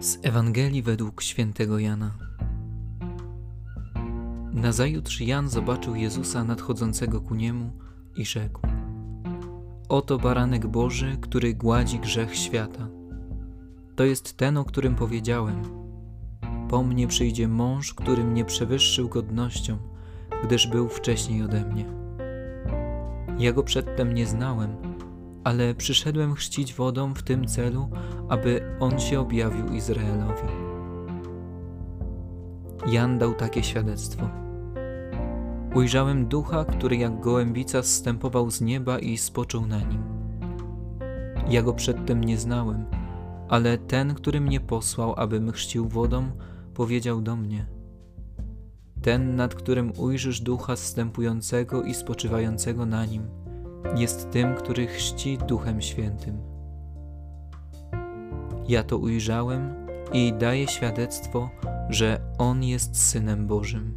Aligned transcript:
Z 0.00 0.18
Ewangelii 0.22 0.82
według 0.82 1.22
świętego 1.22 1.78
Jana. 1.78 2.10
Nazajutrz 4.52 5.20
Jan 5.20 5.48
zobaczył 5.48 5.94
Jezusa 5.94 6.44
nadchodzącego 6.44 7.20
ku 7.20 7.34
niemu 7.34 7.70
i 8.16 8.24
rzekł: 8.24 8.60
Oto 9.88 10.18
baranek 10.18 10.66
Boży, 10.66 11.16
który 11.20 11.54
gładzi 11.54 11.98
grzech 11.98 12.36
świata. 12.36 12.88
To 13.96 14.04
jest 14.04 14.36
ten, 14.36 14.56
o 14.56 14.64
którym 14.64 14.94
powiedziałem. 14.94 15.62
Po 16.70 16.82
mnie 16.82 17.06
przyjdzie 17.08 17.48
mąż, 17.48 17.94
który 17.94 18.24
mnie 18.24 18.44
przewyższył 18.44 19.08
godnością, 19.08 19.78
gdyż 20.44 20.66
był 20.66 20.88
wcześniej 20.88 21.42
ode 21.42 21.64
mnie. 21.64 21.84
Ja 23.38 23.52
go 23.52 23.62
przedtem 23.62 24.14
nie 24.14 24.26
znałem 24.26 24.85
ale 25.46 25.74
przyszedłem 25.74 26.34
chrzcić 26.34 26.74
wodą 26.74 27.14
w 27.14 27.22
tym 27.22 27.46
celu, 27.46 27.88
aby 28.28 28.76
on 28.80 29.00
się 29.00 29.20
objawił 29.20 29.66
Izraelowi. 29.72 30.48
Jan 32.86 33.18
dał 33.18 33.34
takie 33.34 33.62
świadectwo. 33.62 34.28
Ujrzałem 35.74 36.26
ducha, 36.26 36.64
który 36.64 36.96
jak 36.96 37.20
gołębica 37.20 37.82
zstępował 37.82 38.50
z 38.50 38.60
nieba 38.60 38.98
i 38.98 39.18
spoczął 39.18 39.66
na 39.66 39.80
nim. 39.80 40.02
Ja 41.48 41.62
go 41.62 41.72
przedtem 41.72 42.24
nie 42.24 42.38
znałem, 42.38 42.84
ale 43.48 43.78
ten, 43.78 44.14
który 44.14 44.40
mnie 44.40 44.60
posłał, 44.60 45.14
abym 45.16 45.52
chrzcił 45.52 45.88
wodą, 45.88 46.30
powiedział 46.74 47.20
do 47.20 47.36
mnie: 47.36 47.66
Ten, 49.02 49.36
nad 49.36 49.54
którym 49.54 49.92
ujrzysz 49.98 50.40
ducha 50.40 50.76
zstępującego 50.76 51.82
i 51.82 51.94
spoczywającego 51.94 52.86
na 52.86 53.04
nim, 53.04 53.45
jest 53.94 54.30
tym, 54.30 54.54
który 54.54 54.86
chrzci 54.86 55.38
Duchem 55.38 55.82
Świętym. 55.82 56.38
Ja 58.68 58.82
to 58.82 58.98
ujrzałem 58.98 59.74
i 60.12 60.32
daję 60.32 60.68
świadectwo, 60.68 61.50
że 61.88 62.20
On 62.38 62.62
jest 62.62 63.02
Synem 63.02 63.46
Bożym. 63.46 63.94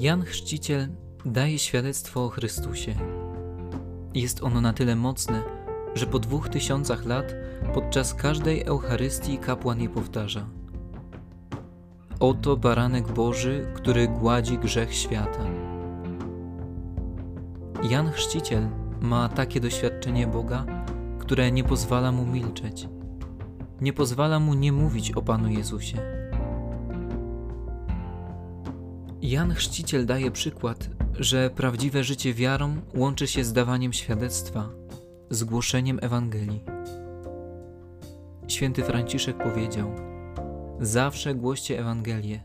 Jan 0.00 0.22
Chrzciciel 0.22 0.88
daje 1.26 1.58
świadectwo 1.58 2.24
o 2.24 2.28
Chrystusie. 2.28 2.94
Jest 4.14 4.42
ono 4.42 4.60
na 4.60 4.72
tyle 4.72 4.96
mocne, 4.96 5.42
że 5.94 6.06
po 6.06 6.18
dwóch 6.18 6.48
tysiącach 6.48 7.04
lat 7.04 7.34
podczas 7.74 8.14
każdej 8.14 8.62
Eucharystii 8.62 9.38
kapłan 9.38 9.80
je 9.80 9.88
powtarza– 9.88 10.46
Oto 12.22 12.56
baranek 12.56 13.12
Boży, 13.12 13.66
który 13.74 14.08
gładzi 14.08 14.58
grzech 14.58 14.94
świata. 14.94 15.44
Jan 17.90 18.10
Chrzciciel 18.10 18.68
ma 19.00 19.28
takie 19.28 19.60
doświadczenie 19.60 20.26
Boga, 20.26 20.66
które 21.18 21.52
nie 21.52 21.64
pozwala 21.64 22.12
mu 22.12 22.26
milczeć, 22.26 22.88
nie 23.80 23.92
pozwala 23.92 24.40
mu 24.40 24.54
nie 24.54 24.72
mówić 24.72 25.12
o 25.12 25.22
Panu 25.22 25.50
Jezusie. 25.50 25.98
Jan 29.22 29.54
Chrzciciel 29.54 30.06
daje 30.06 30.30
przykład, 30.30 30.88
że 31.18 31.50
prawdziwe 31.50 32.04
życie 32.04 32.34
wiarą 32.34 32.76
łączy 32.94 33.26
się 33.26 33.44
z 33.44 33.52
dawaniem 33.52 33.92
świadectwa, 33.92 34.68
z 35.30 35.44
głoszeniem 35.44 35.98
Ewangelii. 36.02 36.64
Święty 38.48 38.82
Franciszek 38.82 39.38
powiedział– 39.38 39.92
zawsze 40.80 41.34
głoście 41.34 41.80
Ewangelię, 41.80 42.40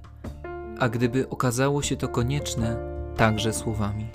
a 0.80 0.90
gdyby 0.90 1.30
okazało 1.30 1.82
się 1.82 1.98
to 1.98 2.08
konieczne, 2.08 2.78
także 3.16 3.54
słowami. 3.54 4.08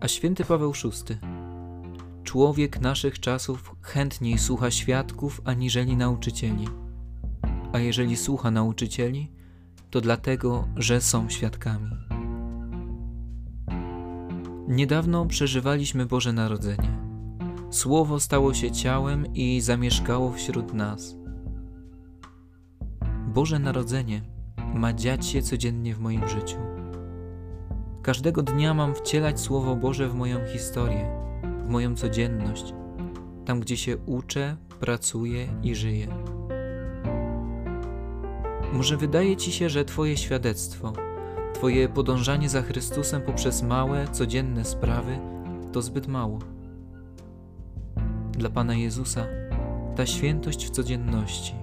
A 0.00 0.08
święty 0.08 0.44
Paweł 0.44 0.72
VI 0.72 1.14
Człowiek 2.32 2.80
naszych 2.80 3.20
czasów 3.20 3.76
chętniej 3.82 4.38
słucha 4.38 4.70
świadków 4.70 5.40
aniżeli 5.44 5.96
nauczycieli. 5.96 6.68
A 7.72 7.78
jeżeli 7.78 8.16
słucha 8.16 8.50
nauczycieli, 8.50 9.30
to 9.90 10.00
dlatego, 10.00 10.68
że 10.76 11.00
są 11.00 11.28
świadkami. 11.28 11.90
Niedawno 14.68 15.26
przeżywaliśmy 15.26 16.06
Boże 16.06 16.32
Narodzenie. 16.32 16.98
Słowo 17.70 18.20
stało 18.20 18.54
się 18.54 18.70
ciałem 18.70 19.34
i 19.34 19.60
zamieszkało 19.60 20.32
wśród 20.32 20.74
nas. 20.74 21.21
Boże 23.34 23.58
Narodzenie 23.58 24.20
ma 24.74 24.92
dziać 24.92 25.26
się 25.26 25.42
codziennie 25.42 25.94
w 25.94 26.00
moim 26.00 26.28
życiu. 26.28 26.56
Każdego 28.02 28.42
dnia 28.42 28.74
mam 28.74 28.94
wcielać 28.94 29.40
Słowo 29.40 29.76
Boże 29.76 30.08
w 30.08 30.14
moją 30.14 30.46
historię, 30.46 31.08
w 31.66 31.68
moją 31.68 31.94
codzienność, 31.94 32.74
tam 33.44 33.60
gdzie 33.60 33.76
się 33.76 33.96
uczę, 33.96 34.56
pracuję 34.80 35.48
i 35.62 35.74
żyję. 35.74 36.06
Może 38.72 38.96
wydaje 38.96 39.36
Ci 39.36 39.52
się, 39.52 39.68
że 39.68 39.84
Twoje 39.84 40.16
świadectwo, 40.16 40.92
Twoje 41.54 41.88
podążanie 41.88 42.48
za 42.48 42.62
Chrystusem 42.62 43.22
poprzez 43.22 43.62
małe, 43.62 44.08
codzienne 44.08 44.64
sprawy 44.64 45.18
to 45.72 45.82
zbyt 45.82 46.06
mało. 46.06 46.38
Dla 48.32 48.50
Pana 48.50 48.74
Jezusa 48.74 49.26
ta 49.96 50.06
świętość 50.06 50.66
w 50.66 50.70
codzienności 50.70 51.61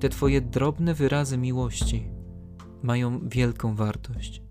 te 0.00 0.08
Twoje 0.08 0.40
drobne 0.40 0.94
wyrazy 0.94 1.38
miłości 1.38 2.10
mają 2.82 3.28
wielką 3.28 3.74
wartość. 3.74 4.42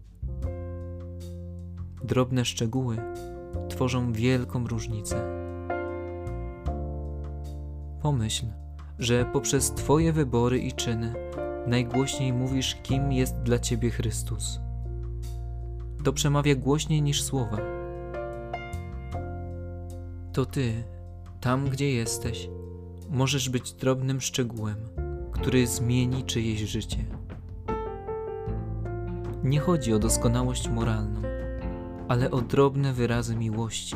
Drobne 2.03 2.45
szczegóły 2.45 2.97
tworzą 3.69 4.13
wielką 4.13 4.67
różnicę. 4.67 5.43
Pomyśl, 8.01 8.45
że 8.99 9.25
poprzez 9.25 9.71
Twoje 9.71 10.13
wybory 10.13 10.59
i 10.59 10.71
czyny 10.71 11.13
najgłośniej 11.67 12.33
mówisz, 12.33 12.77
kim 12.83 13.11
jest 13.11 13.35
dla 13.41 13.59
Ciebie 13.59 13.89
Chrystus. 13.89 14.59
To 16.03 16.13
przemawia 16.13 16.55
głośniej 16.55 17.01
niż 17.01 17.23
słowa. 17.23 17.57
To 20.33 20.45
Ty, 20.45 20.83
tam 21.41 21.69
gdzie 21.69 21.91
jesteś, 21.91 22.49
możesz 23.09 23.49
być 23.49 23.73
drobnym 23.73 24.21
szczegółem 24.21 25.02
który 25.43 25.67
zmieni 25.67 26.23
czyjeś 26.23 26.59
życie. 26.59 27.05
Nie 29.43 29.59
chodzi 29.59 29.93
o 29.93 29.99
doskonałość 29.99 30.69
moralną, 30.69 31.21
ale 32.07 32.31
o 32.31 32.41
drobne 32.41 32.93
wyrazy 32.93 33.35
miłości, 33.35 33.95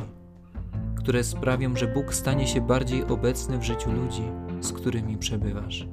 które 0.96 1.24
sprawią, 1.24 1.75
że 1.75 1.88
Bóg 1.88 2.13
stanie 2.13 2.47
się 2.47 2.62
bardziej 2.62 3.03
obecny 3.06 3.57
w 3.57 3.63
życiu 3.63 3.91
ludzi, 3.91 4.24
z 4.62 4.72
którymi 4.72 5.18
przebywasz. 5.18 5.88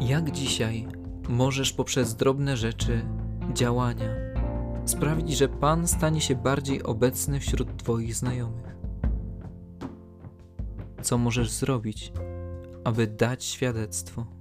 Jak 0.00 0.30
dzisiaj 0.30 0.88
możesz 1.28 1.72
poprzez 1.72 2.14
drobne 2.14 2.56
rzeczy, 2.56 3.02
działania 3.52 4.08
sprawić, 4.84 5.36
że 5.36 5.48
Pan 5.48 5.88
stanie 5.88 6.20
się 6.20 6.34
bardziej 6.34 6.82
obecny 6.82 7.40
wśród 7.40 7.76
Twoich 7.76 8.14
znajomych? 8.14 8.75
Co 11.06 11.18
możesz 11.18 11.50
zrobić, 11.50 12.12
aby 12.84 13.06
dać 13.06 13.44
świadectwo. 13.44 14.35